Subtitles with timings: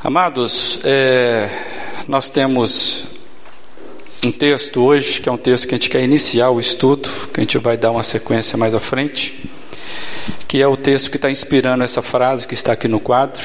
[0.00, 1.50] Amados, é,
[2.06, 3.04] nós temos
[4.22, 7.40] um texto hoje, que é um texto que a gente quer iniciar o estudo, que
[7.40, 9.50] a gente vai dar uma sequência mais à frente,
[10.46, 13.42] que é o texto que está inspirando essa frase que está aqui no quadro,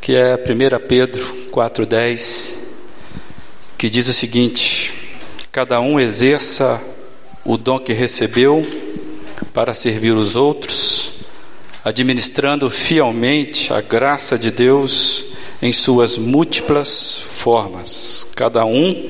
[0.00, 2.54] que é 1 Pedro 4,10,
[3.76, 4.94] que diz o seguinte:
[5.52, 6.80] Cada um exerça
[7.44, 8.62] o dom que recebeu
[9.52, 10.95] para servir os outros
[11.86, 15.26] administrando fielmente a graça de Deus
[15.62, 18.26] em suas múltiplas formas.
[18.34, 19.08] Cada um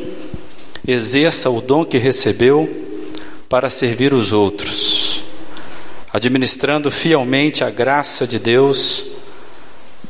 [0.86, 2.68] exerça o dom que recebeu
[3.48, 5.24] para servir os outros,
[6.12, 9.06] administrando fielmente a graça de Deus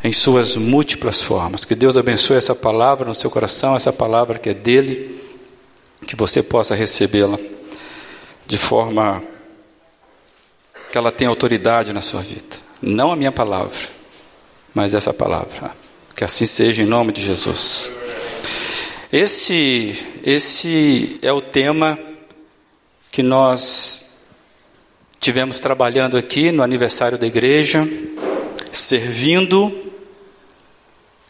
[0.02, 1.64] em suas múltiplas formas.
[1.64, 5.20] Que Deus abençoe essa palavra no seu coração, essa palavra que é dele,
[6.04, 7.38] que você possa recebê-la
[8.44, 9.22] de forma
[10.96, 12.56] que ela tenha autoridade na sua vida.
[12.80, 13.76] Não a minha palavra,
[14.72, 15.72] mas essa palavra.
[16.14, 17.92] Que assim seja em nome de Jesus.
[19.12, 19.94] Esse,
[20.24, 21.98] esse é o tema
[23.12, 24.22] que nós
[25.20, 27.86] tivemos trabalhando aqui no aniversário da igreja,
[28.72, 29.92] servindo,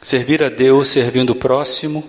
[0.01, 2.09] servir a Deus, servindo o próximo.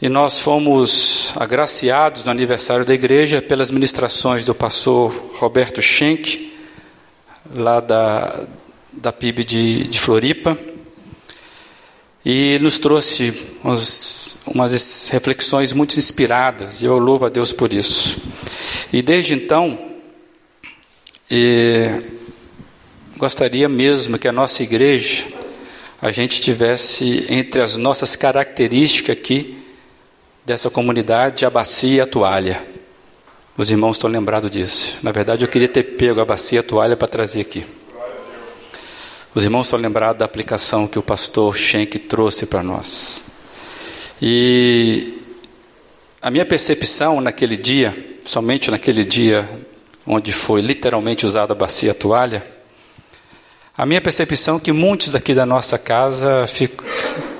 [0.00, 6.52] E nós fomos agraciados no aniversário da igreja pelas ministrações do pastor Roberto Schenck,
[7.54, 8.44] lá da,
[8.92, 10.58] da PIB de, de Floripa,
[12.22, 13.32] e nos trouxe
[13.64, 18.18] umas, umas reflexões muito inspiradas, e eu louvo a Deus por isso.
[18.92, 19.78] E desde então,
[21.30, 22.02] e,
[23.16, 25.24] gostaria mesmo que a nossa igreja,
[26.02, 29.64] a gente tivesse entre as nossas características aqui,
[30.46, 32.64] dessa comunidade, a bacia e a toalha.
[33.58, 34.96] Os irmãos estão lembrados disso.
[35.02, 37.66] Na verdade, eu queria ter pego a bacia e a toalha para trazer aqui.
[39.34, 43.24] Os irmãos estão lembrados da aplicação que o pastor Schenck trouxe para nós.
[44.22, 45.18] E
[46.22, 49.48] a minha percepção naquele dia, somente naquele dia
[50.06, 52.46] onde foi literalmente usada a bacia e a toalha,
[53.76, 56.44] a minha percepção é que muitos daqui da nossa casa,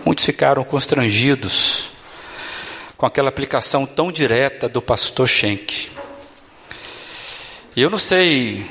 [0.05, 1.95] muitos ficaram constrangidos
[2.97, 5.91] com aquela aplicação tão direta do pastor Schenck.
[7.75, 8.65] E eu não sei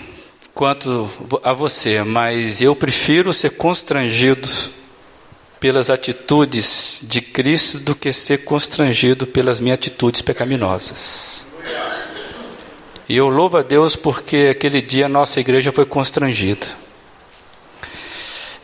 [0.53, 1.09] quanto
[1.43, 4.49] a você, mas eu prefiro ser constrangido
[5.59, 11.45] pelas atitudes de Cristo do que ser constrangido pelas minhas atitudes pecaminosas.
[13.07, 16.65] E eu louvo a Deus porque aquele dia a nossa igreja foi constrangida.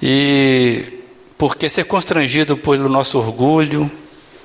[0.01, 1.01] E
[1.38, 3.89] porque ser constrangido pelo nosso orgulho,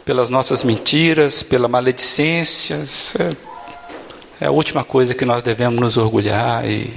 [0.06, 2.80] pelas nossas mentiras, pela maledicência.
[3.18, 6.64] É, é a última coisa que nós devemos nos orgulhar.
[6.64, 6.94] E,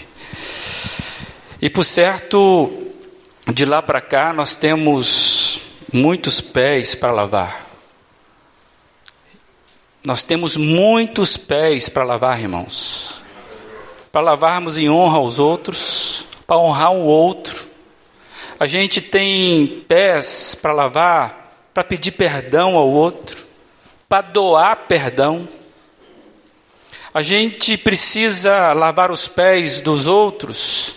[1.60, 2.72] e por certo,
[3.52, 5.60] de lá para cá, nós temos
[5.92, 7.66] muitos pés para lavar.
[10.06, 13.24] Nós temos muitos pés para lavar, irmãos.
[14.12, 17.66] Para lavarmos em honra aos outros, para honrar o outro.
[18.60, 21.39] A gente tem pés para lavar
[21.80, 23.46] para pedir perdão ao outro,
[24.10, 25.48] para doar perdão.
[27.14, 30.96] A gente precisa lavar os pés dos outros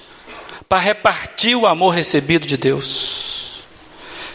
[0.68, 3.62] para repartir o amor recebido de Deus.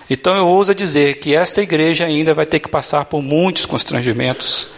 [0.09, 4.69] Então eu ouso dizer que esta igreja ainda vai ter que passar por muitos constrangimentos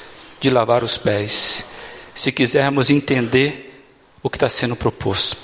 [0.41, 1.67] de lavar os pés,
[2.15, 3.85] se quisermos entender
[4.23, 5.37] o que está sendo proposto,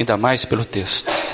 [0.00, 1.27] ainda mais pelo texto.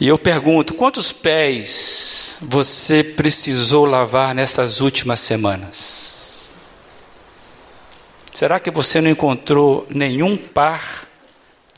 [0.00, 6.52] E eu pergunto: quantos pés você precisou lavar nessas últimas semanas?
[8.34, 11.06] Será que você não encontrou nenhum par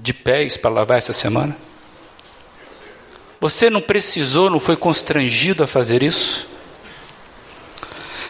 [0.01, 1.55] de pés para lavar essa semana?
[3.39, 6.49] Você não precisou, não foi constrangido a fazer isso?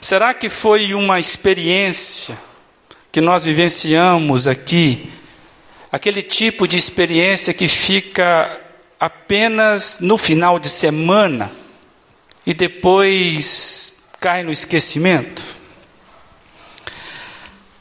[0.01, 2.37] Será que foi uma experiência
[3.13, 5.11] que nós vivenciamos aqui,
[5.91, 8.66] aquele tipo de experiência que fica
[8.99, 11.51] apenas no final de semana
[12.47, 15.57] e depois cai no esquecimento?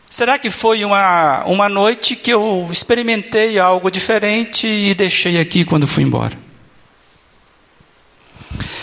[0.09, 5.87] Será que foi uma, uma noite que eu experimentei algo diferente e deixei aqui quando
[5.87, 6.37] fui embora?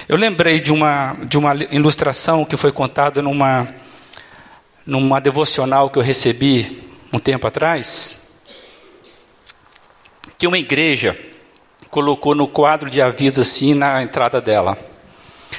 [0.09, 3.75] Eu lembrei de uma, de uma ilustração que foi contada numa,
[4.85, 8.19] numa devocional que eu recebi um tempo atrás,
[10.37, 11.19] que uma igreja
[11.93, 14.79] colocou no quadro de aviso assim na entrada dela: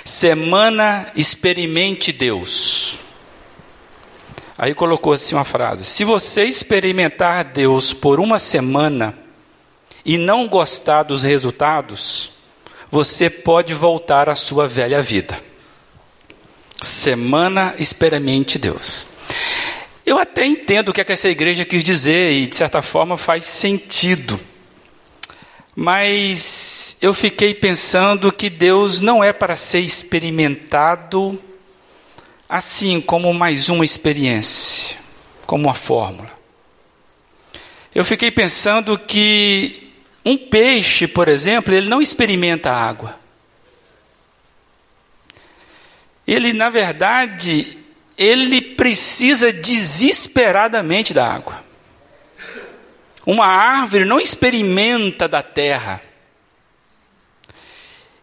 [0.04, 3.00] Semana Experimente Deus.
[4.58, 9.16] Aí colocou assim uma frase: Se você experimentar Deus por uma semana
[10.04, 12.32] e não gostar dos resultados,
[12.90, 15.40] você pode voltar à sua velha vida.
[16.82, 19.06] Semana experimente Deus.
[20.04, 23.16] Eu até entendo o que, é que essa igreja quis dizer e, de certa forma,
[23.16, 24.40] faz sentido.
[25.76, 31.42] Mas eu fiquei pensando que Deus não é para ser experimentado
[32.48, 34.98] assim como mais uma experiência,
[35.48, 36.32] como uma fórmula.
[37.96, 39.92] Eu fiquei pensando que
[40.24, 43.20] um peixe, por exemplo, ele não experimenta água.
[46.26, 47.78] Ele, na verdade,
[48.18, 51.64] ele precisa desesperadamente da água.
[53.26, 56.02] Uma árvore não experimenta da terra.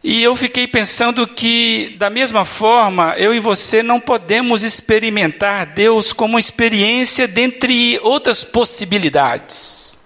[0.02, 6.12] E eu fiquei pensando que, da mesma forma, eu e você não podemos experimentar Deus
[6.12, 9.98] como experiência dentre outras possibilidades.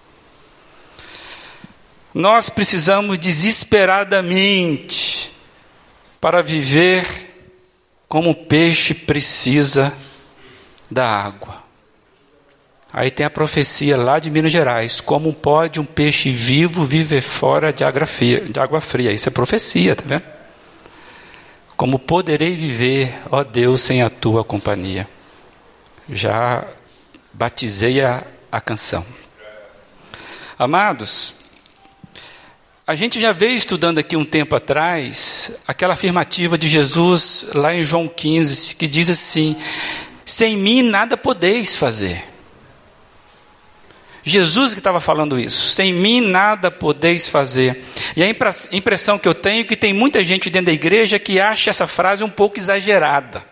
[2.13, 5.31] Nós precisamos desesperadamente
[6.19, 7.05] para viver
[8.07, 9.93] como o peixe precisa
[10.89, 11.64] da água.
[12.97, 17.73] Aí tem a profecia lá de Minas Gerais: como pode um peixe vivo viver fora
[17.73, 19.11] de água fria?
[19.11, 20.23] Isso é profecia, tá vendo?
[21.75, 25.09] Como poderei viver, ó Deus, sem a tua companhia?
[26.07, 26.65] Já
[27.33, 29.05] batizei a, a canção.
[30.57, 31.35] Amados,
[32.87, 37.83] a gente já veio estudando aqui um tempo atrás aquela afirmativa de Jesus lá em
[37.83, 39.53] João 15, que diz assim:
[40.23, 42.34] Sem mim nada podeis fazer.
[44.27, 45.69] Jesus que estava falando isso.
[45.69, 47.85] Sem mim nada podeis fazer.
[48.15, 48.27] E a
[48.71, 51.85] impressão que eu tenho é que tem muita gente dentro da igreja que acha essa
[51.85, 53.45] frase um pouco exagerada.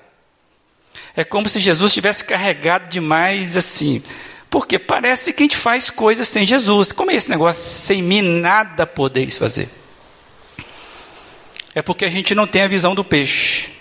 [1.15, 4.01] É como se Jesus tivesse carregado demais assim.
[4.49, 6.91] Porque parece que a gente faz coisas sem Jesus.
[6.91, 7.63] Como é esse negócio?
[7.63, 9.69] Sem mim nada podeis fazer.
[11.75, 13.72] É porque a gente não tem a visão do peixe.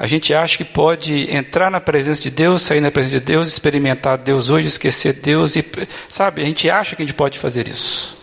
[0.00, 3.48] A gente acha que pode entrar na presença de Deus, sair na presença de Deus,
[3.48, 5.64] experimentar Deus hoje, esquecer Deus e
[6.08, 8.16] sabe, a gente acha que a gente pode fazer isso.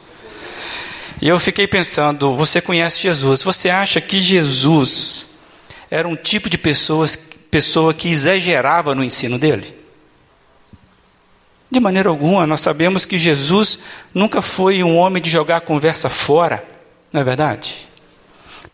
[1.22, 5.28] E eu fiquei pensando, você conhece Jesus, você acha que Jesus
[5.92, 9.72] era um tipo de pessoas, pessoa que exagerava no ensino dele?
[11.70, 13.78] De maneira alguma, nós sabemos que Jesus
[14.12, 16.66] nunca foi um homem de jogar a conversa fora,
[17.14, 17.87] não é verdade?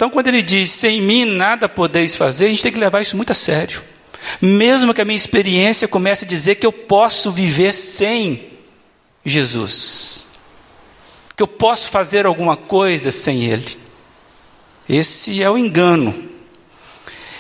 [0.03, 3.15] Então, quando ele diz, sem mim nada podeis fazer, a gente tem que levar isso
[3.15, 3.81] muito a sério.
[4.41, 8.50] Mesmo que a minha experiência comece a dizer que eu posso viver sem
[9.23, 10.27] Jesus,
[11.38, 13.77] que eu posso fazer alguma coisa sem Ele.
[14.89, 16.29] Esse é o engano.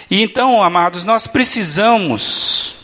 [0.09, 2.77] E então, amados, nós precisamos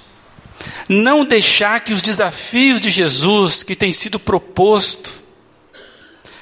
[0.89, 5.18] não deixar que os desafios de Jesus que têm sido proposto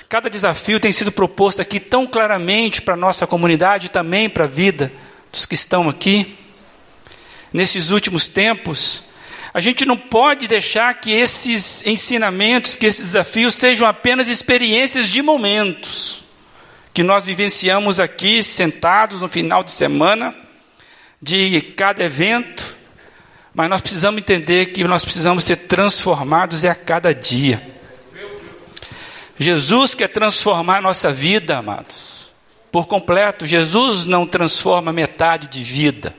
[0.10, 4.46] Cada desafio tem sido proposto aqui tão claramente para a nossa comunidade e também para
[4.46, 4.90] a vida
[5.32, 6.38] dos que estão aqui.
[7.52, 9.04] Nesses últimos tempos,
[9.54, 15.22] a gente não pode deixar que esses ensinamentos, que esses desafios sejam apenas experiências de
[15.22, 16.24] momentos
[16.94, 20.34] que nós vivenciamos aqui sentados no final de semana
[21.22, 22.78] de cada evento,
[23.54, 27.77] mas nós precisamos entender que nós precisamos ser transformados a cada dia.
[29.40, 32.32] Jesus quer transformar a nossa vida, amados,
[32.72, 33.46] por completo.
[33.46, 36.16] Jesus não transforma metade de vida.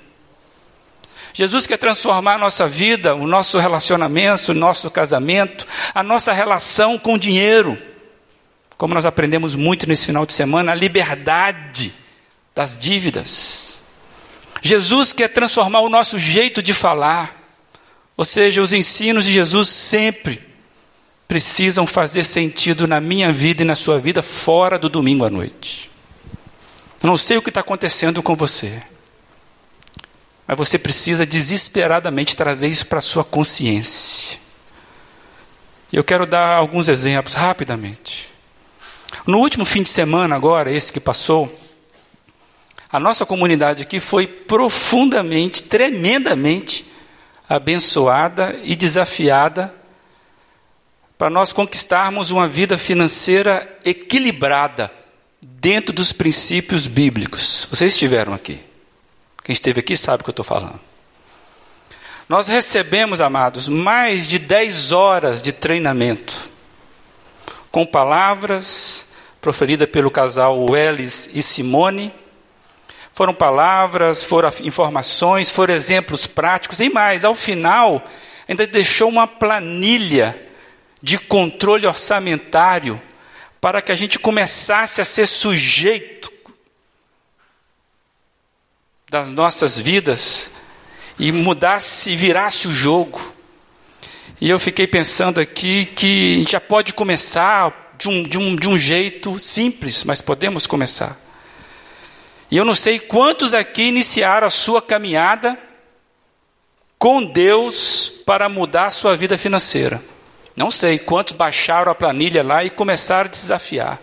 [1.33, 6.99] Jesus quer transformar a nossa vida, o nosso relacionamento, o nosso casamento, a nossa relação
[6.99, 7.79] com o dinheiro.
[8.77, 11.93] Como nós aprendemos muito nesse final de semana, a liberdade
[12.55, 13.83] das dívidas.
[14.63, 17.37] Jesus quer transformar o nosso jeito de falar.
[18.17, 20.48] Ou seja, os ensinos de Jesus sempre
[21.29, 25.91] precisam fazer sentido na minha vida e na sua vida fora do domingo à noite.
[27.03, 28.83] Eu não sei o que está acontecendo com você,
[30.47, 34.41] mas você precisa desesperadamente trazer isso para a sua consciência.
[35.93, 38.31] Eu quero dar alguns exemplos rapidamente.
[39.27, 41.55] No último fim de semana, agora, esse que passou,
[42.91, 46.87] a nossa comunidade aqui foi profundamente, tremendamente
[47.47, 49.78] abençoada e desafiada
[51.19, 54.89] para nós conquistarmos uma vida financeira equilibrada
[55.43, 57.67] dentro dos princípios bíblicos.
[57.69, 58.61] Vocês estiveram aqui.
[59.43, 60.79] Quem esteve aqui sabe o que eu estou falando.
[62.29, 66.49] Nós recebemos, amados, mais de 10 horas de treinamento,
[67.73, 69.09] com palavras
[69.41, 72.13] proferidas pelo casal Welles e Simone.
[73.13, 77.25] Foram palavras, foram informações, foram exemplos práticos e mais.
[77.25, 78.05] Ao final,
[78.47, 80.48] ainda deixou uma planilha
[81.03, 83.01] de controle orçamentário
[83.61, 86.33] para que a gente começasse a ser sujeito
[89.11, 90.51] das nossas vidas
[91.19, 93.35] e mudasse, virasse o jogo.
[94.41, 98.79] E eu fiquei pensando aqui que já pode começar de um, de um, de um
[98.79, 101.19] jeito simples, mas podemos começar.
[102.51, 105.59] E eu não sei quantos aqui iniciaram a sua caminhada
[106.99, 110.03] com Deus para mudar a sua vida financeira.
[110.59, 114.03] Não sei quantos baixaram a planilha lá e começaram a desafiar.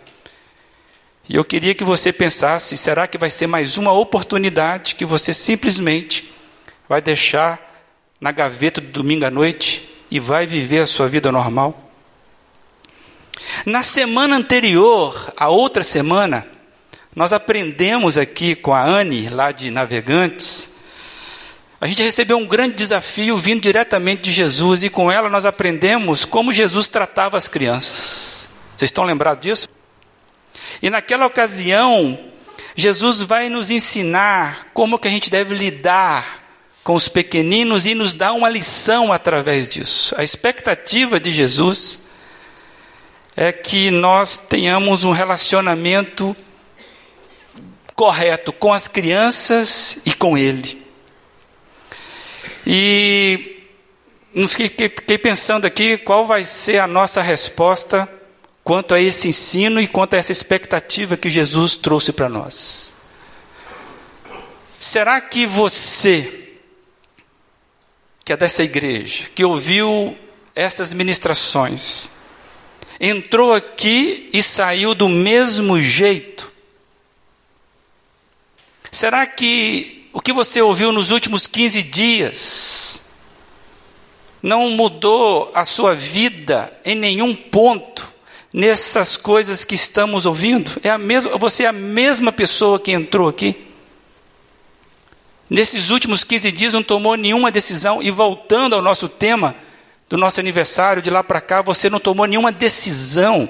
[1.28, 5.34] E eu queria que você pensasse: será que vai ser mais uma oportunidade que você
[5.34, 6.34] simplesmente
[6.88, 7.60] vai deixar
[8.22, 11.92] na gaveta do domingo à noite e vai viver a sua vida normal?
[13.66, 16.48] Na semana anterior, a outra semana,
[17.14, 20.72] nós aprendemos aqui com a Anne, lá de Navegantes,
[21.80, 26.24] a gente recebeu um grande desafio vindo diretamente de Jesus e com ela nós aprendemos
[26.24, 28.50] como Jesus tratava as crianças.
[28.76, 29.68] Vocês estão lembrados disso?
[30.82, 32.20] E naquela ocasião,
[32.76, 36.44] Jesus vai nos ensinar como que a gente deve lidar
[36.84, 40.16] com os pequeninos e nos dá uma lição através disso.
[40.18, 42.06] A expectativa de Jesus
[43.36, 46.36] é que nós tenhamos um relacionamento
[47.96, 50.85] correto com as crianças e com Ele.
[52.66, 53.64] E
[54.48, 58.10] fiquei pensando aqui qual vai ser a nossa resposta
[58.64, 62.96] quanto a esse ensino e quanto a essa expectativa que Jesus trouxe para nós.
[64.80, 66.58] Será que você,
[68.24, 70.18] que é dessa igreja, que ouviu
[70.56, 72.10] essas ministrações,
[73.00, 76.52] entrou aqui e saiu do mesmo jeito?
[78.92, 83.02] Será que o que você ouviu nos últimos 15 dias
[84.42, 88.16] não mudou a sua vida em nenhum ponto?
[88.54, 90.80] nessas coisas que estamos ouvindo?
[90.82, 93.54] É a mesma, você é a mesma pessoa que entrou aqui?
[95.50, 99.54] Nesses últimos 15 dias não tomou nenhuma decisão e voltando ao nosso tema
[100.08, 103.50] do nosso aniversário, de lá para cá, você não tomou nenhuma decisão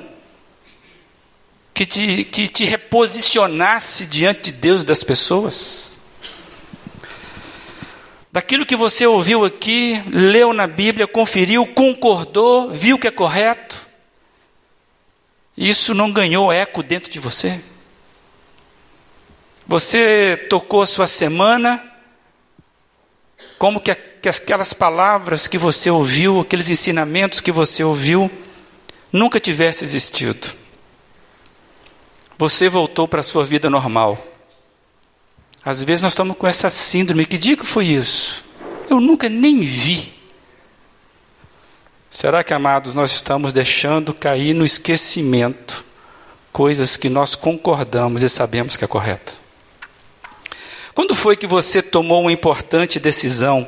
[1.72, 5.95] que te, que te reposicionasse diante de Deus e das pessoas?
[8.36, 13.88] Daquilo que você ouviu aqui, leu na Bíblia, conferiu, concordou, viu que é correto,
[15.56, 17.64] isso não ganhou eco dentro de você?
[19.66, 21.82] Você tocou a sua semana,
[23.58, 28.30] como que, aquelas palavras que você ouviu, aqueles ensinamentos que você ouviu,
[29.14, 30.50] nunca tivesse existido.
[32.38, 34.35] Você voltou para a sua vida normal.
[35.66, 37.26] Às vezes nós estamos com essa síndrome.
[37.26, 38.46] Que dia que foi isso?
[38.88, 40.14] Eu nunca nem vi.
[42.08, 45.84] Será que, amados, nós estamos deixando cair no esquecimento
[46.54, 49.34] coisas que nós concordamos e sabemos que é correta?
[50.94, 53.68] Quando foi que você tomou uma importante decisão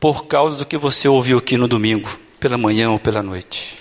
[0.00, 3.78] por causa do que você ouviu aqui no domingo, pela manhã ou pela noite?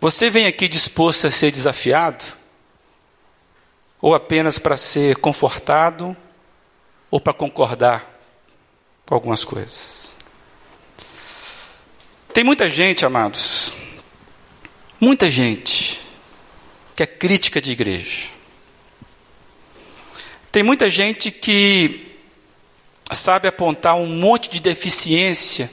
[0.00, 2.24] Você vem aqui disposto a ser desafiado?
[4.02, 6.14] Ou apenas para ser confortado?
[7.10, 8.18] Ou para concordar
[9.06, 10.16] com algumas coisas?
[12.34, 13.74] Tem muita gente, amados,
[15.00, 16.00] muita gente
[16.96, 18.30] que é crítica de igreja.
[20.50, 22.16] Tem muita gente que
[23.12, 25.70] sabe apontar um monte de deficiência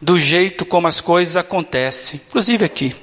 [0.00, 2.96] do jeito como as coisas acontecem, inclusive aqui.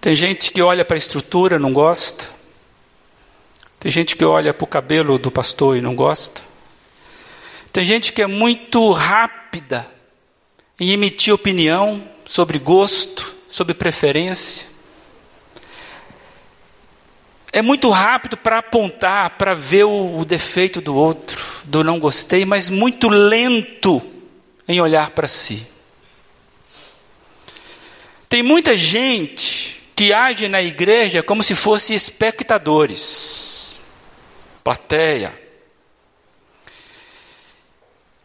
[0.00, 2.39] Tem gente que olha para a estrutura não gosta.
[3.80, 6.42] Tem gente que olha para o cabelo do pastor e não gosta.
[7.72, 9.90] Tem gente que é muito rápida
[10.78, 14.68] em emitir opinião sobre gosto, sobre preferência.
[17.50, 22.44] É muito rápido para apontar, para ver o, o, defeito do outro, do não gostei,
[22.44, 24.02] mas muito lento
[24.68, 25.66] em olhar para si.
[28.28, 33.78] Tem muita gente que age na igreja como se fosse espectadores,
[34.64, 35.38] plateia.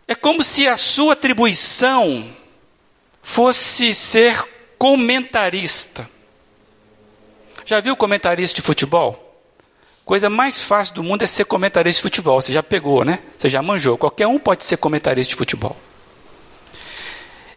[0.07, 2.33] É como se a sua atribuição
[3.21, 4.41] fosse ser
[4.77, 6.09] comentarista.
[7.65, 9.37] Já viu comentarista de futebol?
[10.05, 12.41] Coisa mais fácil do mundo é ser comentarista de futebol.
[12.41, 13.19] Você já pegou, né?
[13.37, 13.97] Você já manjou.
[13.97, 15.75] Qualquer um pode ser comentarista de futebol.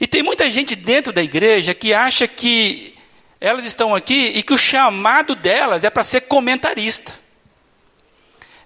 [0.00, 2.97] E tem muita gente dentro da igreja que acha que
[3.40, 7.12] elas estão aqui e que o chamado delas é para ser comentarista.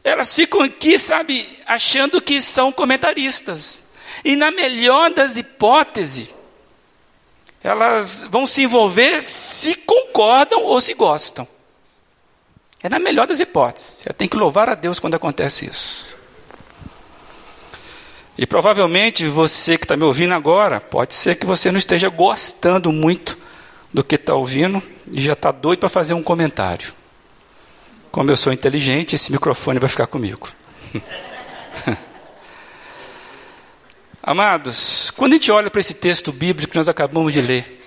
[0.02, 3.84] Elas ficam aqui, sabe, achando que são comentaristas.
[4.24, 6.28] E na melhor das hipóteses,
[7.62, 11.46] elas vão se envolver se concordam ou se gostam.
[12.82, 14.02] É na melhor das hipóteses.
[14.02, 16.16] Você tem que louvar a Deus quando acontece isso.
[18.36, 22.90] E provavelmente você que está me ouvindo agora, pode ser que você não esteja gostando
[22.90, 23.38] muito
[23.92, 26.94] do que está ouvindo e já está doido para fazer um comentário.
[28.10, 30.48] Como eu sou inteligente, esse microfone vai ficar comigo.
[34.22, 37.82] Amados, quando a gente olha para esse texto bíblico que nós acabamos de ler,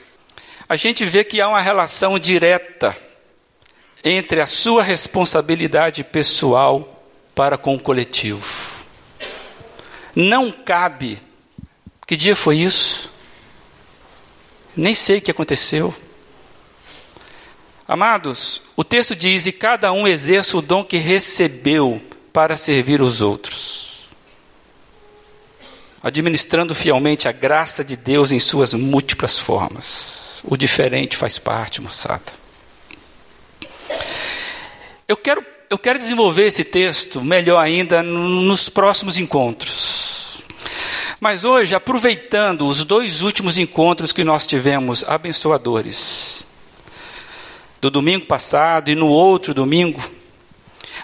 [0.67, 2.97] a gente vê que há uma relação direta
[4.03, 8.85] entre a sua responsabilidade pessoal para com o coletivo.
[10.15, 11.19] Não cabe.
[12.05, 13.11] Que dia foi isso?
[14.75, 15.93] Nem sei o que aconteceu.
[17.87, 22.01] Amados, o texto diz: E cada um exerça o dom que recebeu
[22.33, 24.09] para servir os outros,
[26.03, 30.39] administrando fielmente a graça de Deus em suas múltiplas formas.
[30.43, 32.33] O diferente faz parte, moçada.
[35.07, 40.04] Eu quero, eu quero desenvolver esse texto melhor ainda nos próximos encontros.
[41.19, 46.45] Mas hoje, aproveitando os dois últimos encontros que nós tivemos abençoadores,
[47.79, 50.01] do domingo passado e no outro domingo,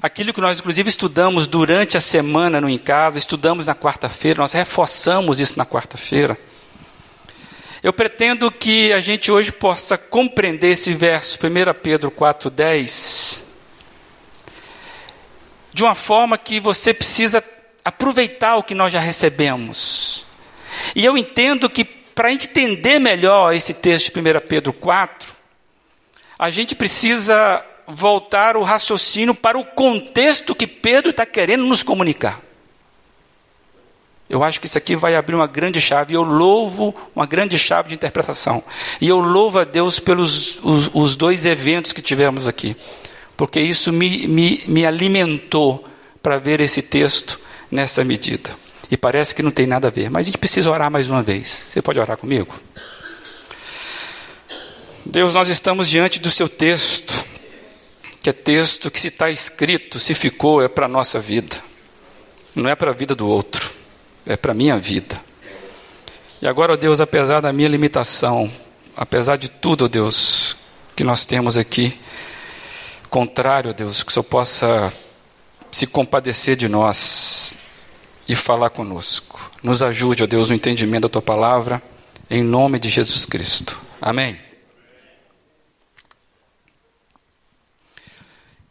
[0.01, 4.51] aquilo que nós inclusive estudamos durante a semana no Em Casa, estudamos na quarta-feira, nós
[4.51, 6.38] reforçamos isso na quarta-feira.
[7.82, 13.41] Eu pretendo que a gente hoje possa compreender esse verso, 1 Pedro 4,10,
[15.74, 17.41] de uma forma que você precisa
[17.83, 20.25] aproveitar o que nós já recebemos.
[20.95, 25.33] E eu entendo que para entender melhor esse texto de 1 Pedro 4,
[26.38, 32.41] a gente precisa voltar o raciocínio para o contexto que Pedro está querendo nos comunicar.
[34.29, 36.13] Eu acho que isso aqui vai abrir uma grande chave.
[36.13, 38.63] Eu louvo uma grande chave de interpretação.
[39.01, 42.75] E eu louvo a Deus pelos os, os dois eventos que tivemos aqui.
[43.35, 45.83] Porque isso me, me, me alimentou
[46.23, 48.55] para ver esse texto nessa medida.
[48.91, 50.10] E parece que não tem nada a ver.
[50.10, 51.47] Mas a gente precisa orar mais uma vez.
[51.69, 52.53] Você pode orar comigo?
[55.05, 57.25] Deus, nós estamos diante do seu texto,
[58.21, 61.55] que é texto que, se está escrito, se ficou, é para a nossa vida,
[62.53, 63.71] não é para a vida do outro,
[64.25, 65.19] é para a minha vida.
[66.41, 68.51] E agora, ó Deus, apesar da minha limitação,
[68.95, 70.55] apesar de tudo, ó Deus,
[70.95, 71.97] que nós temos aqui,
[73.10, 74.93] contrário, ó Deus, que o Senhor possa
[75.71, 77.57] se compadecer de nós
[78.32, 79.52] e falar conosco.
[79.62, 81.84] Nos ajude, ó Deus, no entendimento da tua palavra,
[82.30, 83.78] em nome de Jesus Cristo.
[84.02, 84.39] Amém.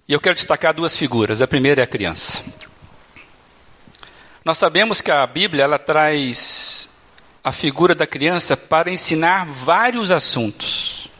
[0.08, 1.42] E eu quero destacar duas figuras.
[1.42, 2.42] A primeira é a criança.
[4.42, 6.88] Nós sabemos que a Bíblia ela traz
[7.44, 11.10] a figura da criança para ensinar vários assuntos.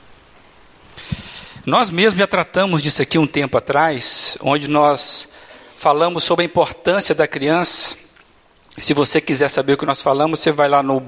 [1.67, 5.29] Nós mesmos já tratamos disso aqui um tempo atrás, onde nós
[5.77, 8.00] falamos sobre a importância da criança.
[8.81, 11.03] Se você quiser saber o que nós falamos, você vai lá no,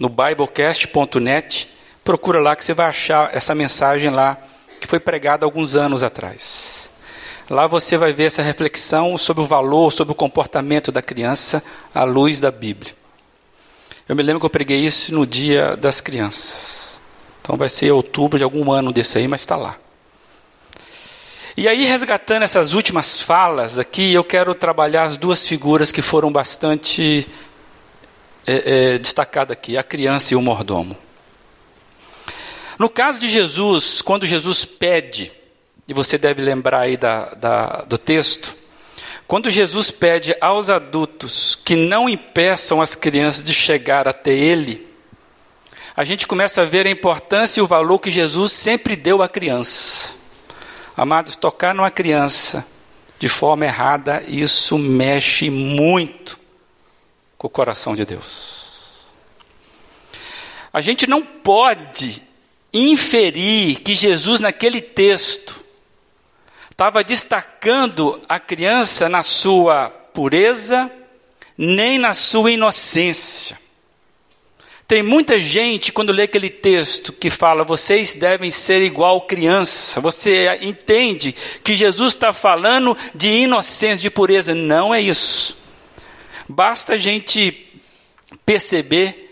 [0.00, 1.68] no biblecast.net,
[2.02, 4.38] procura lá que você vai achar essa mensagem lá
[4.80, 6.90] que foi pregada alguns anos atrás.
[7.50, 11.62] Lá você vai ver essa reflexão sobre o valor, sobre o comportamento da criança
[11.94, 12.94] à luz da Bíblia.
[14.08, 16.98] Eu me lembro que eu preguei isso no dia das crianças.
[17.42, 19.76] Então vai ser outubro de algum ano desse aí, mas está lá.
[21.60, 26.30] E aí, resgatando essas últimas falas aqui, eu quero trabalhar as duas figuras que foram
[26.30, 27.26] bastante
[28.46, 30.96] é, é, destacadas aqui: a criança e o mordomo.
[32.78, 35.32] No caso de Jesus, quando Jesus pede,
[35.88, 38.54] e você deve lembrar aí da, da, do texto,
[39.26, 44.86] quando Jesus pede aos adultos que não impeçam as crianças de chegar até Ele,
[45.96, 49.28] a gente começa a ver a importância e o valor que Jesus sempre deu à
[49.28, 50.17] criança.
[50.98, 52.66] Amados, tocar numa criança
[53.20, 56.36] de forma errada, isso mexe muito
[57.36, 59.06] com o coração de Deus.
[60.72, 62.20] A gente não pode
[62.74, 65.64] inferir que Jesus, naquele texto,
[66.68, 70.90] estava destacando a criança na sua pureza,
[71.56, 73.56] nem na sua inocência.
[74.88, 80.00] Tem muita gente, quando lê aquele texto, que fala: vocês devem ser igual criança.
[80.00, 84.54] Você entende que Jesus está falando de inocência, de pureza.
[84.54, 85.58] Não é isso.
[86.48, 87.70] Basta a gente
[88.46, 89.30] perceber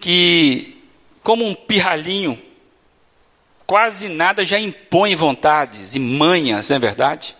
[0.00, 0.82] que
[1.22, 2.40] como um pirralhinho,
[3.66, 7.36] quase nada já impõe vontades e manhas, não é verdade?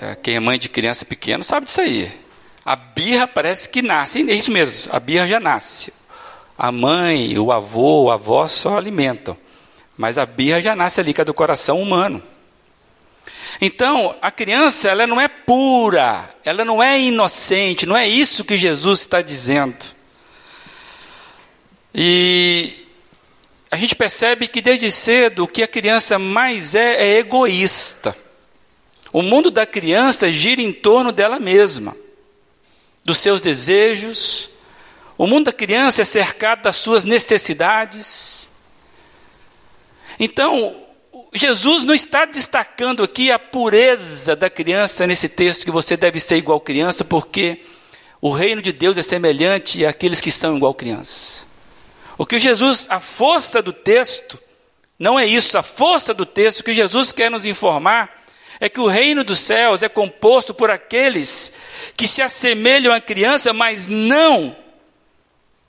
[0.00, 2.10] É, quem é mãe de criança pequena sabe disso aí.
[2.68, 5.90] A birra parece que nasce, é isso mesmo, a birra já nasce.
[6.58, 9.38] A mãe, o avô, a avó só alimentam.
[9.96, 12.22] Mas a birra já nasce ali, que é do coração humano.
[13.58, 18.58] Então, a criança, ela não é pura, ela não é inocente, não é isso que
[18.58, 19.86] Jesus está dizendo.
[21.94, 22.86] E
[23.70, 28.14] a gente percebe que desde cedo o que a criança mais é é egoísta.
[29.10, 31.96] O mundo da criança gira em torno dela mesma,
[33.08, 34.50] dos seus desejos.
[35.16, 38.50] O mundo da criança é cercado das suas necessidades.
[40.20, 40.76] Então,
[41.32, 46.36] Jesus não está destacando aqui a pureza da criança nesse texto, que você deve ser
[46.36, 47.62] igual criança, porque
[48.20, 51.46] o reino de Deus é semelhante àqueles que são igual criança.
[52.18, 54.38] O que Jesus, a força do texto,
[54.98, 58.17] não é isso, a força do texto que Jesus quer nos informar
[58.60, 61.52] é que o reino dos céus é composto por aqueles
[61.96, 64.56] que se assemelham à criança, mas não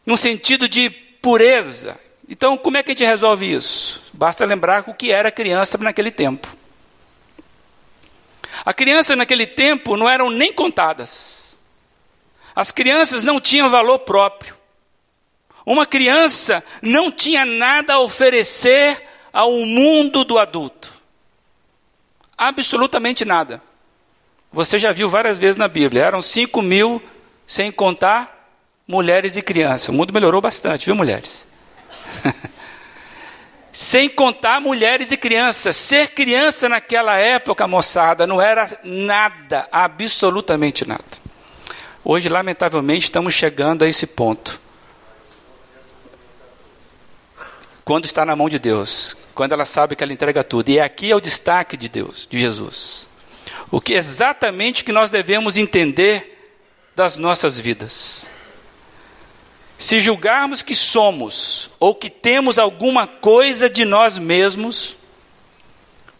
[0.05, 1.99] no sentido de pureza.
[2.27, 4.03] Então, como é que a gente resolve isso?
[4.13, 6.47] Basta lembrar o que era criança naquele tempo.
[8.65, 11.59] A criança naquele tempo não eram nem contadas.
[12.55, 14.57] As crianças não tinham valor próprio.
[15.65, 20.98] Uma criança não tinha nada a oferecer ao mundo do adulto.
[22.39, 23.61] Absolutamente nada.
[24.49, 26.05] Você já viu várias vezes na Bíblia.
[26.05, 27.01] Eram 5 mil,
[27.45, 28.49] sem contar
[28.87, 29.89] mulheres e crianças.
[29.89, 31.45] O mundo melhorou bastante, viu, mulheres?
[33.73, 35.75] sem contar mulheres e crianças.
[35.75, 41.03] Ser criança naquela época, moçada, não era nada, absolutamente nada.
[42.05, 44.61] Hoje, lamentavelmente, estamos chegando a esse ponto.
[47.89, 50.69] Quando está na mão de Deus, quando ela sabe que ela entrega tudo.
[50.69, 53.07] E aqui é o destaque de Deus, de Jesus.
[53.71, 56.53] O que exatamente que nós devemos entender
[56.95, 58.29] das nossas vidas.
[59.75, 64.95] Se julgarmos que somos ou que temos alguma coisa de nós mesmos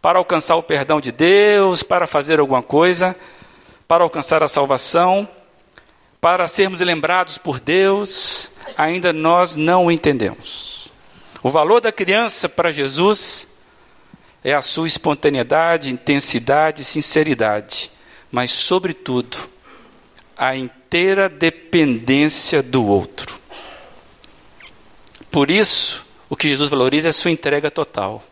[0.02, 3.16] para alcançar o perdão de Deus, para fazer alguma coisa,
[3.88, 5.30] para alcançar a salvação,
[6.20, 10.79] para sermos lembrados por Deus, ainda nós não entendemos.
[11.41, 13.47] O valor da criança para Jesus
[14.43, 17.91] é a sua espontaneidade, intensidade, sinceridade,
[18.32, 19.38] mas, sobretudo,
[20.38, 23.39] a inteira dependência do outro.
[25.32, 28.23] Por isso, o que Jesus valoriza é a sua entrega total.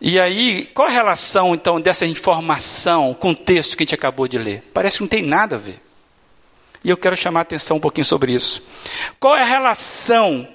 [0.00, 4.28] E aí, qual a relação então dessa informação com o texto que a gente acabou
[4.28, 4.62] de ler?
[4.72, 5.80] Parece que não tem nada a ver.
[6.84, 8.62] E eu quero chamar a atenção um pouquinho sobre isso.
[9.18, 10.48] Qual é a relação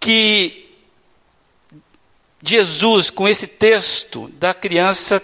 [0.00, 0.70] que
[2.42, 5.22] Jesus, com esse texto da criança,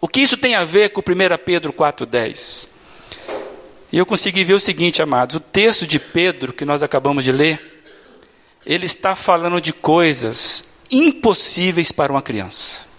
[0.00, 1.04] o que isso tem a ver com 1
[1.44, 2.68] Pedro 4,10?
[3.92, 7.32] E eu consegui ver o seguinte, amados: o texto de Pedro que nós acabamos de
[7.32, 7.82] ler,
[8.64, 12.89] ele está falando de coisas impossíveis para uma criança.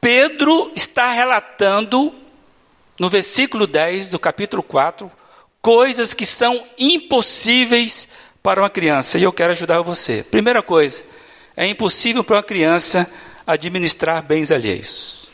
[0.00, 2.14] Pedro está relatando,
[2.98, 5.10] no versículo 10 do capítulo 4,
[5.60, 8.08] coisas que são impossíveis
[8.42, 9.18] para uma criança.
[9.18, 10.22] E eu quero ajudar você.
[10.22, 11.04] Primeira coisa,
[11.56, 13.10] é impossível para uma criança
[13.46, 15.28] administrar bens alheios.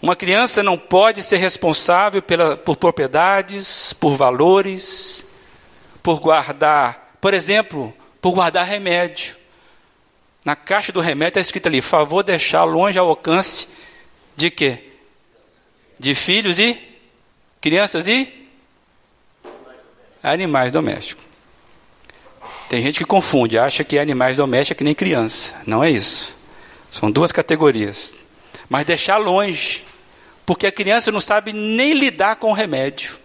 [0.00, 5.26] Uma criança não pode ser responsável pela, por propriedades, por valores,
[6.02, 9.36] por guardar, por exemplo, por guardar remédio.
[10.46, 13.66] Na caixa do remédio está escrito ali: favor deixar longe ao alcance
[14.36, 14.92] de quê?
[15.98, 16.78] De filhos e
[17.60, 18.48] crianças e
[20.22, 21.24] animais domésticos.
[22.68, 25.52] Tem gente que confunde, acha que animais domésticos é que nem criança.
[25.66, 26.32] Não é isso.
[26.92, 28.14] São duas categorias.
[28.68, 29.84] Mas deixar longe,
[30.44, 33.18] porque a criança não sabe nem lidar com o remédio.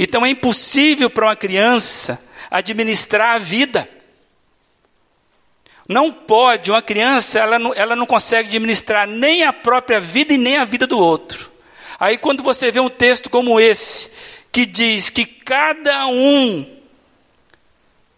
[0.00, 2.20] Então é impossível para uma criança
[2.50, 3.88] administrar a vida.
[5.88, 10.38] Não pode, uma criança, ela não, ela não consegue administrar nem a própria vida e
[10.38, 11.52] nem a vida do outro.
[12.00, 14.10] Aí quando você vê um texto como esse,
[14.50, 16.66] que diz que cada um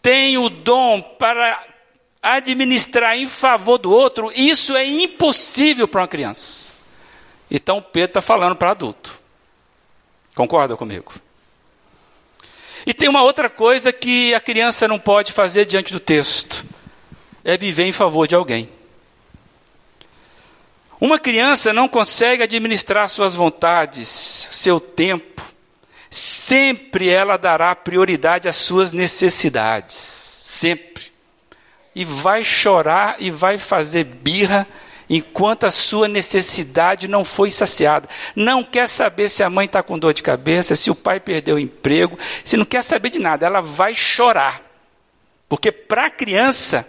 [0.00, 1.64] tem o dom para
[2.22, 6.72] administrar em favor do outro, isso é impossível para uma criança.
[7.50, 9.20] Então Pedro está falando para adulto.
[10.36, 11.12] Concorda comigo?
[12.86, 16.64] E tem uma outra coisa que a criança não pode fazer diante do texto
[17.46, 18.68] é viver em favor de alguém.
[21.00, 25.44] Uma criança não consegue administrar suas vontades, seu tempo.
[26.10, 29.94] Sempre ela dará prioridade às suas necessidades.
[29.94, 31.04] Sempre.
[31.94, 34.66] E vai chorar e vai fazer birra
[35.08, 38.08] enquanto a sua necessidade não foi saciada.
[38.34, 41.56] Não quer saber se a mãe está com dor de cabeça, se o pai perdeu
[41.56, 44.62] o emprego, se não quer saber de nada, ela vai chorar.
[45.48, 46.84] Porque para a criança,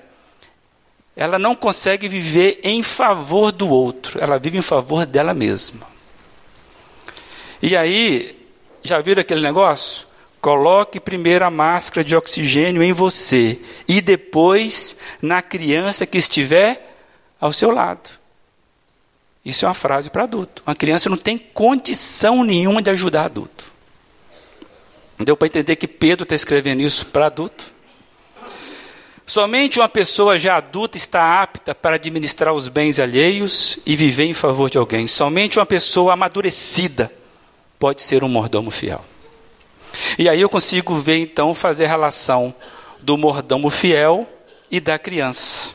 [1.18, 5.88] ela não consegue viver em favor do outro, ela vive em favor dela mesma.
[7.60, 8.38] E aí,
[8.84, 10.06] já viram aquele negócio?
[10.40, 16.96] Coloque primeiro a máscara de oxigênio em você e depois na criança que estiver
[17.42, 18.12] ao seu lado.
[19.44, 20.62] Isso é uma frase para adulto.
[20.68, 23.66] Uma criança não tem condição nenhuma de ajudar adulto.
[25.18, 27.74] Deu para entender que Pedro está escrevendo isso para adulto?
[29.30, 34.34] Somente uma pessoa já adulta está apta para administrar os bens alheios e viver em
[34.34, 35.06] favor de alguém.
[35.06, 37.12] Somente uma pessoa amadurecida
[37.78, 39.04] pode ser um mordomo fiel.
[40.18, 42.56] E aí eu consigo ver então fazer a relação
[43.02, 44.26] do mordomo fiel
[44.72, 45.72] e da criança.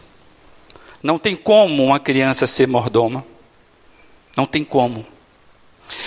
[1.03, 3.23] Não tem como uma criança ser mordoma.
[4.35, 5.05] Não tem como.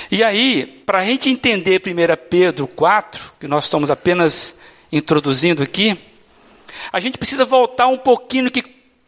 [0.10, 4.58] E aí, para a gente entender 1 Pedro 4, que nós estamos apenas
[4.92, 5.96] introduzindo aqui,
[6.92, 8.64] a gente precisa voltar um pouquinho no que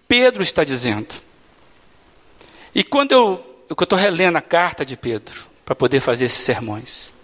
[0.07, 1.15] Pedro está dizendo.
[2.73, 7.15] E quando eu estou relendo a carta de Pedro, para poder fazer esses sermões,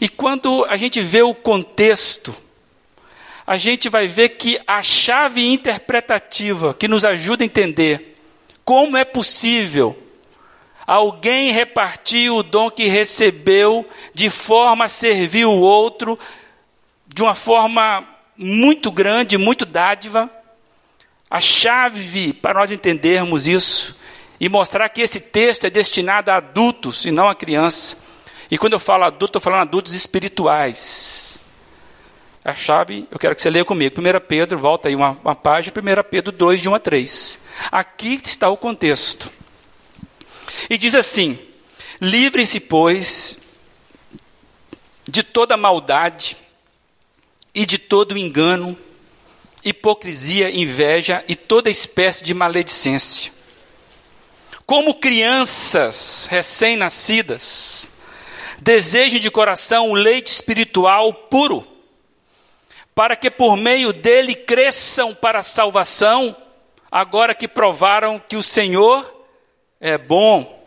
[0.00, 2.34] e quando a gente vê o contexto,
[3.46, 8.16] a gente vai ver que a chave interpretativa que nos ajuda a entender
[8.64, 9.98] como é possível
[10.86, 16.18] alguém repartir o dom que recebeu de forma a servir o outro,
[17.06, 18.06] de uma forma
[18.42, 20.30] muito grande, muito dádiva.
[21.30, 23.96] A chave para nós entendermos isso
[24.38, 28.02] e mostrar que esse texto é destinado a adultos e não a crianças.
[28.50, 31.38] E quando eu falo adulto, estou falando adultos espirituais.
[32.44, 33.94] A chave, eu quero que você leia comigo.
[33.98, 37.40] 1 Pedro, volta aí uma, uma página, 1 Pedro 2, de 1 a 3.
[37.70, 39.30] Aqui está o contexto.
[40.68, 41.38] E diz assim:
[42.00, 43.38] Livrem-se, pois,
[45.08, 46.36] de toda maldade
[47.54, 48.76] e de todo engano,
[49.64, 53.32] hipocrisia, inveja e toda espécie de maledicência.
[54.64, 57.90] Como crianças recém-nascidas,
[58.60, 61.72] desejem de coração o leite espiritual puro
[62.94, 66.36] para que por meio dele cresçam para a salvação,
[66.90, 69.24] agora que provaram que o Senhor
[69.80, 70.60] é bom.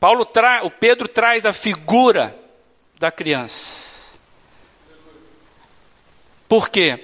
[0.00, 0.64] Paulo tra...
[0.64, 2.36] o Pedro traz a figura
[2.98, 3.91] da criança.
[6.52, 7.00] Por quê?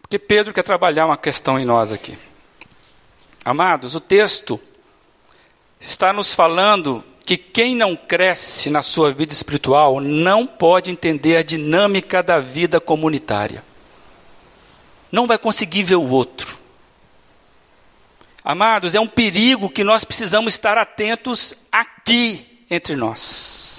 [0.00, 2.16] Porque Pedro quer trabalhar uma questão em nós aqui.
[3.44, 4.60] Amados, o texto
[5.80, 11.42] está nos falando que quem não cresce na sua vida espiritual não pode entender a
[11.42, 13.64] dinâmica da vida comunitária.
[15.10, 16.56] Não vai conseguir ver o outro.
[18.44, 23.77] Amados, é um perigo que nós precisamos estar atentos aqui entre nós.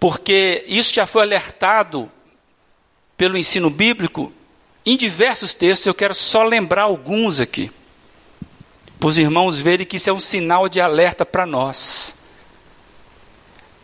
[0.00, 2.10] Porque isso já foi alertado
[3.16, 4.32] pelo ensino bíblico
[4.84, 7.70] em diversos textos, eu quero só lembrar alguns aqui
[8.98, 12.16] para os irmãos verem que isso é um sinal de alerta para nós.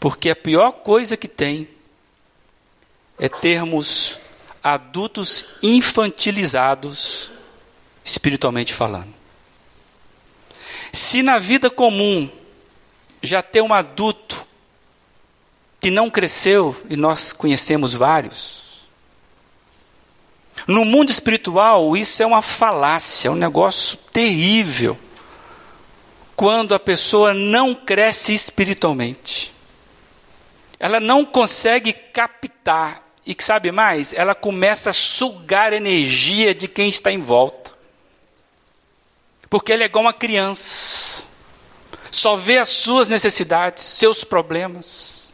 [0.00, 1.68] Porque a pior coisa que tem
[3.18, 4.18] é termos
[4.62, 7.31] adultos infantilizados,
[8.05, 9.14] espiritualmente falando.
[10.92, 12.31] Se na vida comum
[13.22, 14.46] já tem um adulto
[15.81, 18.67] que não cresceu, e nós conhecemos vários,
[20.67, 24.99] no mundo espiritual isso é uma falácia, é um negócio terrível
[26.35, 29.55] quando a pessoa não cresce espiritualmente.
[30.79, 34.12] Ela não consegue captar, e sabe mais?
[34.12, 37.73] Ela começa a sugar energia de quem está em volta.
[39.49, 41.23] Porque ela é igual uma criança,
[42.11, 45.26] só vê as suas necessidades, seus problemas,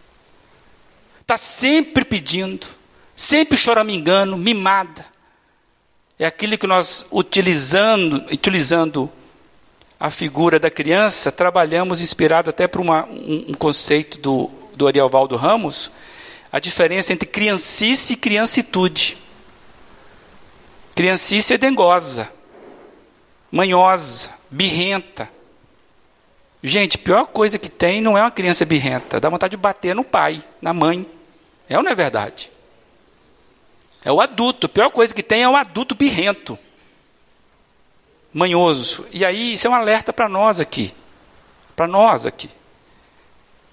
[1.32, 2.66] está sempre pedindo,
[3.14, 5.06] sempre choramingando, mimada.
[6.18, 9.10] É aquilo que nós, utilizando, utilizando
[9.98, 15.36] a figura da criança, trabalhamos inspirado até por uma, um, um, conceito do, do Ariovaldo
[15.36, 15.90] Ramos,
[16.52, 19.16] a diferença entre criancice e criancitude.
[20.94, 22.30] Criancice é dengosa,
[23.50, 25.30] manhosa, birrenta.
[26.62, 30.04] Gente, pior coisa que tem não é uma criança birrenta, dá vontade de bater no
[30.04, 31.06] pai, na mãe.
[31.72, 32.50] É ou não é verdade?
[34.04, 36.58] É o adulto, a pior coisa que tem é o adulto birrento
[38.32, 39.06] manhoso.
[39.12, 40.92] E aí, isso é um alerta para nós aqui.
[41.76, 42.50] Para nós aqui.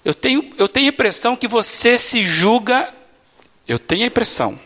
[0.04, 2.92] Eu tenho, eu tenho a impressão que você se julga,
[3.66, 4.58] eu tenho a impressão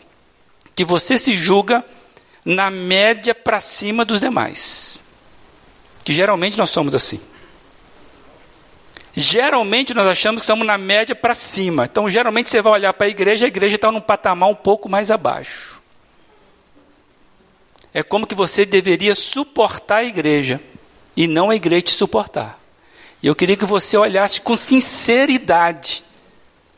[0.75, 1.83] que você se julga
[2.43, 4.99] na média para cima dos demais.
[6.03, 7.19] Que geralmente nós somos assim.
[9.15, 11.85] Geralmente nós achamos que estamos na média para cima.
[11.85, 14.89] Então, geralmente você vai olhar para a igreja, a igreja está num patamar um pouco
[14.89, 15.81] mais abaixo.
[17.93, 20.59] É como que você deveria suportar a igreja
[21.15, 22.59] e não a igreja te suportar.
[23.23, 26.03] E eu queria que você olhasse com sinceridade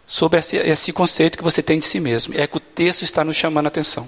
[0.06, 2.36] sobre esse, esse conceito que você tem de si mesmo.
[2.38, 4.08] É que o texto está nos chamando a atenção.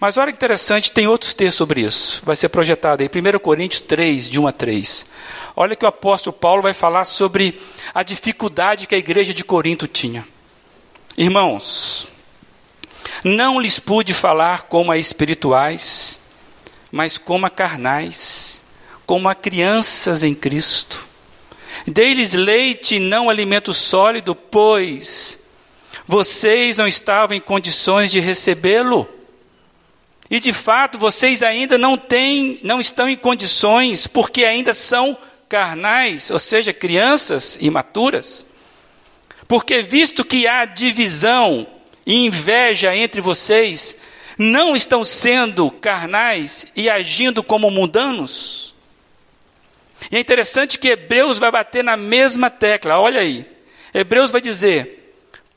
[0.00, 2.22] Mas olha que interessante, tem outros textos sobre isso.
[2.24, 5.06] Vai ser projetado aí, 1 Coríntios 3, de 1 a 3.
[5.54, 7.60] Olha que o apóstolo Paulo vai falar sobre
[7.94, 10.26] a dificuldade que a igreja de Corinto tinha.
[11.16, 12.08] Irmãos,
[13.24, 16.20] não lhes pude falar como a espirituais,
[16.92, 18.60] mas como a carnais,
[19.06, 21.06] como a crianças em Cristo.
[21.86, 25.38] Dei-lhes leite e não alimento sólido, pois
[26.06, 29.08] vocês não estavam em condições de recebê-lo.
[30.30, 35.16] E de fato, vocês ainda não têm, não estão em condições, porque ainda são
[35.48, 38.46] carnais, ou seja, crianças imaturas.
[39.46, 41.66] Porque visto que há divisão
[42.04, 43.96] e inveja entre vocês,
[44.36, 48.74] não estão sendo carnais e agindo como mundanos?
[50.10, 53.46] E é interessante que Hebreus vai bater na mesma tecla, olha aí.
[53.94, 55.05] Hebreus vai dizer: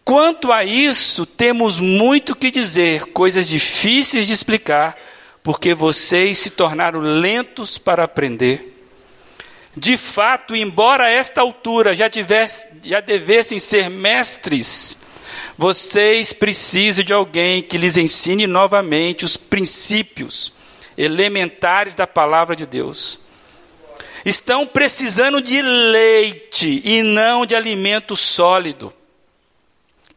[0.10, 4.95] Quanto a isso, temos muito que dizer, coisas difíceis de explicar,
[5.43, 8.76] porque vocês se tornaram lentos para aprender.
[9.78, 14.98] De fato, embora a esta altura já, tivesse, já devessem ser mestres,
[15.56, 20.52] vocês precisam de alguém que lhes ensine novamente os princípios
[20.98, 23.19] elementares da palavra de Deus.
[24.26, 28.91] Estão precisando de leite e não de alimento sólido.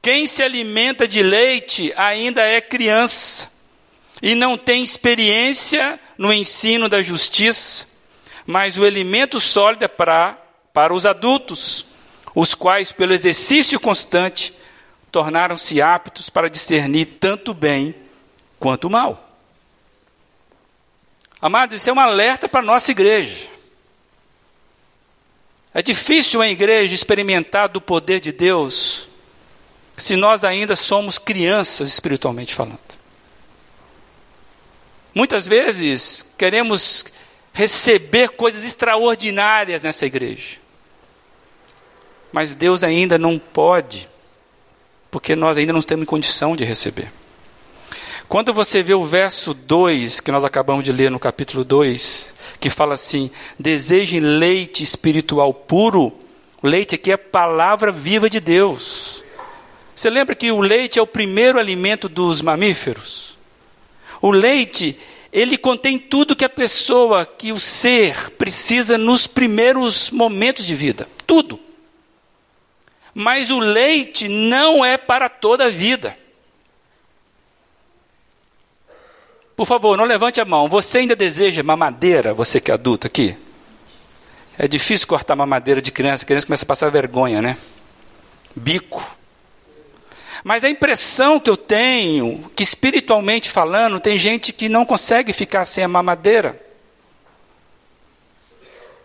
[0.02, 3.52] Quem se alimenta de leite ainda é criança
[4.20, 7.86] e não tem experiência no ensino da justiça,
[8.44, 10.36] mas o alimento sólido é para,
[10.72, 11.86] para os adultos,
[12.34, 14.52] os quais, pelo exercício constante,
[15.12, 17.94] tornaram-se aptos para discernir tanto bem
[18.58, 19.38] quanto mal.
[21.40, 23.46] Amados, isso é um alerta para a nossa igreja.
[25.72, 29.11] É difícil a igreja experimentar do poder de Deus
[29.96, 32.78] se nós ainda somos crianças espiritualmente falando.
[35.14, 37.04] Muitas vezes queremos
[37.52, 40.58] receber coisas extraordinárias nessa igreja.
[42.32, 44.08] Mas Deus ainda não pode,
[45.10, 47.12] porque nós ainda não temos condição de receber.
[48.26, 52.70] Quando você vê o verso 2, que nós acabamos de ler no capítulo 2, que
[52.70, 56.10] fala assim: desejem leite espiritual puro,
[56.62, 59.22] leite aqui é a palavra viva de Deus.
[59.94, 63.36] Você lembra que o leite é o primeiro alimento dos mamíferos?
[64.20, 64.98] O leite,
[65.32, 71.08] ele contém tudo que a pessoa, que o ser precisa nos primeiros momentos de vida.
[71.26, 71.60] Tudo.
[73.14, 76.16] Mas o leite não é para toda a vida.
[79.54, 80.68] Por favor, não levante a mão.
[80.68, 83.36] Você ainda deseja mamadeira, você que é adulto aqui?
[84.58, 87.58] É difícil cortar mamadeira de criança, a criança começa a passar vergonha, né?
[88.54, 89.21] Bico.
[90.42, 95.64] Mas a impressão que eu tenho, que espiritualmente falando, tem gente que não consegue ficar
[95.64, 96.60] sem a mamadeira.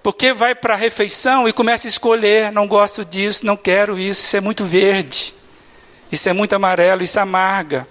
[0.02, 4.22] Porque vai para a refeição e começa a escolher, não gosto disso, não quero isso,
[4.26, 5.34] isso é muito verde,
[6.12, 7.88] isso é muito amarelo, isso amarga.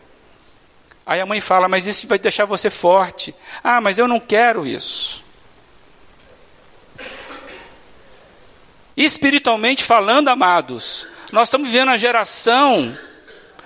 [1.04, 3.34] Aí a mãe fala, mas isso vai deixar você forte.
[3.62, 5.22] Ah, mas eu não quero isso.
[8.96, 12.96] Espiritualmente falando, amados, nós estamos vivendo uma geração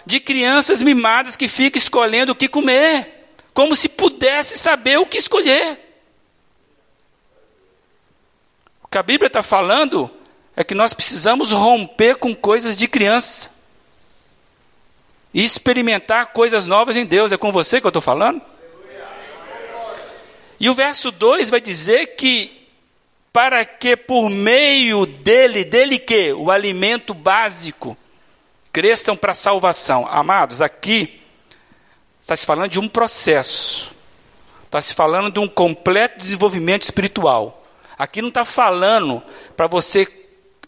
[0.06, 5.18] de crianças mimadas que ficam escolhendo o que comer, como se pudesse saber o que
[5.18, 5.78] escolher.
[8.82, 10.10] O que a Bíblia está falando
[10.56, 13.50] é que nós precisamos romper com coisas de criança
[15.32, 17.32] e experimentar coisas novas em Deus.
[17.32, 18.42] É com você que eu estou falando?
[20.58, 22.60] E o verso 2 vai dizer que
[23.32, 26.32] para que por meio dele, dele que?
[26.32, 27.96] O alimento básico,
[28.72, 30.06] cresçam para a salvação.
[30.06, 31.20] Amados, aqui
[32.20, 33.92] está se falando de um processo,
[34.64, 37.66] está se falando de um completo desenvolvimento espiritual.
[37.98, 39.22] Aqui não está falando
[39.56, 40.06] para você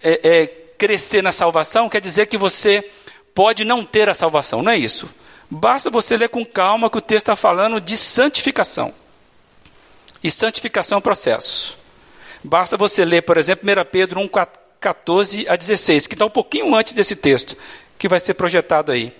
[0.02, 2.88] é, é, crescer na salvação, quer dizer que você
[3.34, 5.08] pode não ter a salvação, não é isso.
[5.48, 8.92] Basta você ler com calma que o texto está falando de santificação.
[10.22, 11.78] E santificação é um processo.
[12.42, 14.28] Basta você ler, por exemplo, 1 Pedro 1,
[14.80, 17.56] 14 a 16, que está um pouquinho antes desse texto
[18.02, 19.14] que vai ser projetado aí.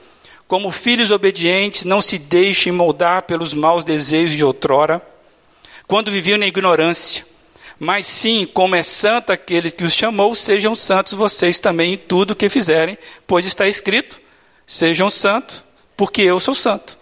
[0.49, 5.01] Como filhos obedientes, não se deixem moldar pelos maus desejos de outrora,
[5.87, 7.25] quando viviam na ignorância.
[7.79, 12.33] Mas sim, como é santo aquele que os chamou, sejam santos vocês também em tudo
[12.33, 14.21] o que fizerem, pois está escrito:
[14.67, 15.65] sejam santos,
[15.97, 16.99] porque eu sou santo.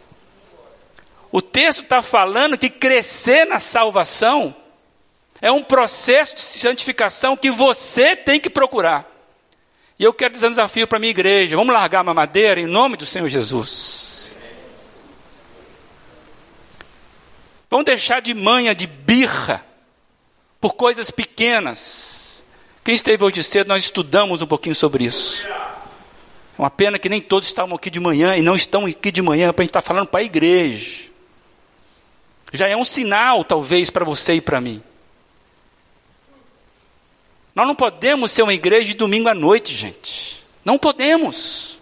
[1.33, 4.55] O texto está falando que crescer na salvação
[5.41, 9.10] é um processo de santificação que você tem que procurar.
[10.01, 12.67] E eu quero dizer um desafio para a minha igreja: vamos largar a mamadeira em
[12.67, 14.35] nome do Senhor Jesus.
[17.69, 19.65] Vamos deixar de manha, de birra,
[20.59, 22.43] por coisas pequenas.
[22.83, 25.47] Quem esteve hoje cedo, nós estudamos um pouquinho sobre isso.
[25.47, 25.51] É
[26.59, 29.53] uma pena que nem todos estavam aqui de manhã e não estão aqui de manhã
[29.53, 31.11] para a gente estar tá falando para a igreja.
[32.55, 34.83] Já é um sinal, talvez, para você e para mim.
[37.55, 40.45] Nós não podemos ser uma igreja de domingo à noite, gente.
[40.65, 41.79] Não podemos.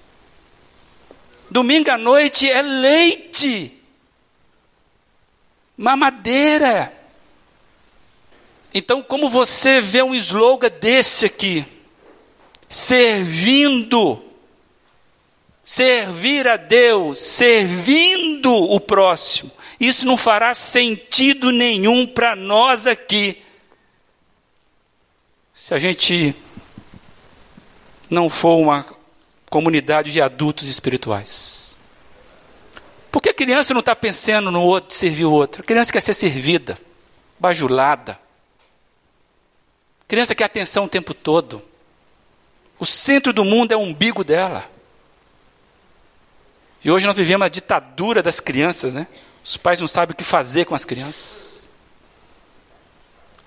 [1.51, 3.73] Domingo à noite é leite,
[5.77, 6.93] mamadeira.
[8.73, 11.65] Então, como você vê um slogan desse aqui,
[12.69, 14.23] servindo,
[15.65, 19.51] servir a Deus, servindo o próximo,
[19.81, 23.43] isso não fará sentido nenhum para nós aqui
[25.69, 26.35] se a gente
[28.09, 28.87] não for uma
[29.51, 31.77] comunidade de adultos espirituais.
[33.13, 35.61] Por que a criança não está pensando no outro, servir o outro?
[35.61, 36.79] A criança quer ser servida,
[37.39, 38.13] bajulada.
[38.13, 41.63] A criança quer atenção o tempo todo.
[42.79, 44.71] O centro do mundo é o umbigo dela.
[46.83, 49.07] E hoje nós vivemos a ditadura das crianças, né?
[49.45, 51.48] Os pais não sabem o que fazer com as crianças.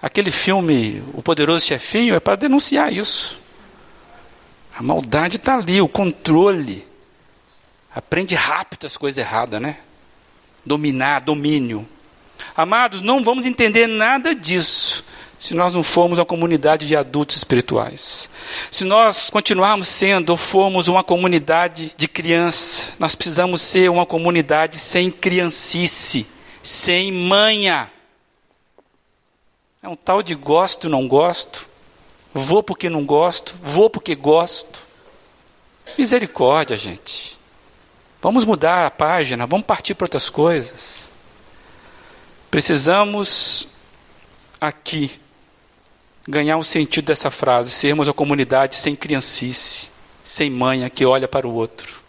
[0.02, 3.40] Aquele filme, O Poderoso Chefinho, é para denunciar isso.
[4.76, 6.88] A maldade está ali, o controle.
[7.94, 9.78] Aprende rápido as coisas erradas, né?
[10.66, 11.88] Dominar, domínio.
[12.56, 15.04] Amados, não vamos entender nada disso
[15.42, 18.30] se nós não formos uma comunidade de adultos espirituais.
[18.70, 24.78] Se nós continuarmos sendo ou formos uma comunidade de crianças, nós precisamos ser uma comunidade
[24.78, 26.28] sem criancice,
[26.62, 27.92] sem manha.
[29.84, 31.68] É um tal de gosto, não gosto.
[32.32, 34.88] Vou porque não gosto, vou porque gosto.
[35.98, 37.40] Misericórdia, gente.
[38.22, 41.12] Vamos mudar a página, vamos partir para outras coisas.
[42.52, 43.68] Precisamos
[44.60, 45.20] aqui
[46.28, 49.90] ganhar o sentido dessa frase, sermos uma comunidade sem criancice,
[50.24, 52.04] sem manha que olha para o outro.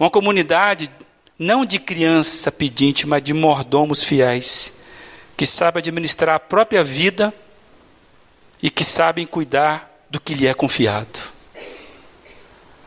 [0.00, 0.90] Uma comunidade
[1.38, 4.74] não de criança pedinte, mas de mordomos fiéis
[5.38, 7.32] que sabe administrar a própria vida
[8.60, 11.20] e que sabem cuidar do que lhe é confiado.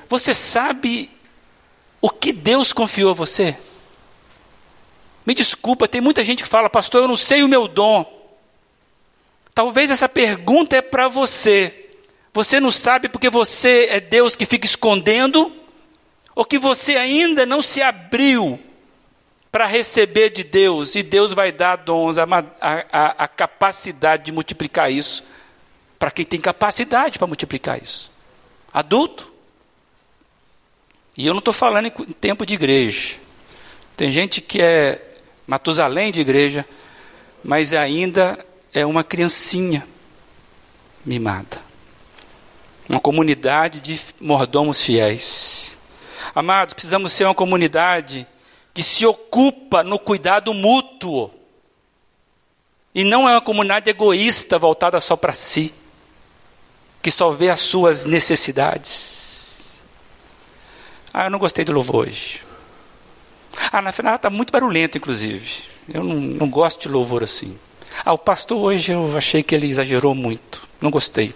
[0.10, 1.10] Você sabe
[2.02, 3.58] o que Deus confiou a você?
[5.26, 8.06] Me desculpa, tem muita gente que fala, pastor, eu não sei o meu dom.
[9.56, 11.90] Talvez essa pergunta é para você.
[12.34, 15.56] Você não sabe porque você é Deus que fica escondendo?
[16.36, 18.60] Ou que você ainda não se abriu
[19.52, 22.24] para receber de Deus, e Deus vai dar dons, a,
[22.62, 25.24] a, a capacidade de multiplicar isso,
[26.00, 28.10] para quem tem capacidade para multiplicar isso.
[28.74, 29.32] Adulto.
[31.18, 33.18] E eu não estou falando em tempo de igreja.
[33.98, 35.06] Tem gente que é
[35.46, 36.66] Matusalém de igreja,
[37.44, 38.44] mas ainda
[38.74, 39.86] é uma criancinha
[41.06, 41.60] mimada.
[42.88, 45.78] Uma comunidade de mordomos fiéis.
[46.34, 48.26] Amados, precisamos ser uma comunidade
[48.74, 51.32] que se ocupa no cuidado mútuo.
[52.94, 55.74] E não é uma comunidade egoísta voltada só para si,
[57.02, 59.82] que só vê as suas necessidades.
[61.14, 62.42] Ah, eu não gostei do louvor hoje.
[63.72, 65.64] Ah, na final está muito barulhento, inclusive.
[65.94, 67.58] Eu não, não gosto de louvor assim.
[68.06, 70.68] Ah, o pastor hoje eu achei que ele exagerou muito.
[70.80, 71.34] Não gostei.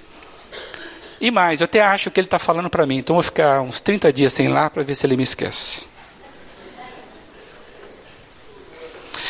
[1.20, 3.80] E mais, eu até acho que ele está falando para mim, então vou ficar uns
[3.80, 5.86] 30 dias sem lá para ver se ele me esquece.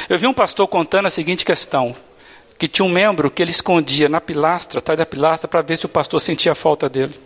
[0.08, 1.96] Eu vi um pastor contando a seguinte questão:
[2.58, 5.86] que tinha um membro que ele escondia na pilastra, atrás da pilastra, para ver se
[5.86, 7.20] o pastor sentia a falta dele.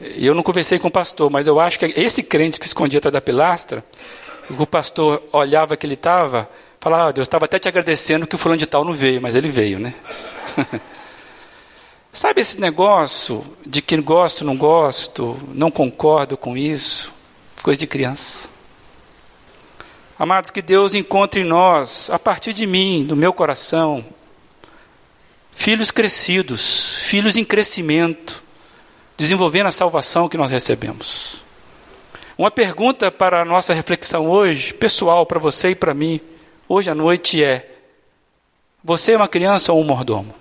[0.00, 3.12] Eu não conversei com o pastor, mas eu acho que esse crente que escondia atrás
[3.12, 3.84] da pilastra,
[4.50, 6.50] o pastor olhava que ele estava,
[6.80, 9.34] falava, ah, Deus estava até te agradecendo que o fulano de tal não veio, mas
[9.34, 9.94] ele veio, né?
[12.12, 17.12] Sabe esse negócio de que gosto, não gosto, não concordo com isso?
[17.62, 18.53] Coisa de criança.
[20.16, 24.04] Amados, que Deus encontre em nós, a partir de mim, do meu coração,
[25.52, 28.42] filhos crescidos, filhos em crescimento,
[29.16, 31.42] desenvolvendo a salvação que nós recebemos.
[32.38, 36.20] Uma pergunta para a nossa reflexão hoje, pessoal, para você e para mim,
[36.68, 37.72] hoje à noite é:
[38.84, 40.32] você é uma criança ou um mordomo?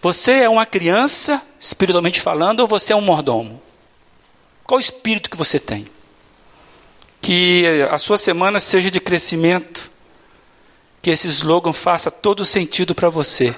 [0.00, 3.60] Você é uma criança, espiritualmente falando, ou você é um mordomo?
[4.64, 5.86] Qual o espírito que você tem?
[7.20, 9.90] Que a sua semana seja de crescimento,
[11.02, 13.54] que esse slogan faça todo sentido para você,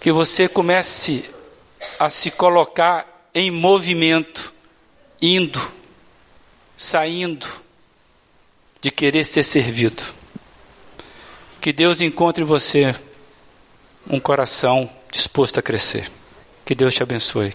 [0.00, 1.24] que você comece
[1.98, 4.52] a se colocar em movimento,
[5.20, 5.60] indo,
[6.76, 7.46] saindo,
[8.80, 10.02] de querer ser servido.
[11.60, 12.94] Que Deus encontre em você
[14.08, 16.10] um coração disposto a crescer.
[16.64, 17.52] Que Deus te abençoe.